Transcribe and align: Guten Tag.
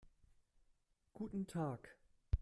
Guten 1.13 1.45
Tag. 1.45 1.95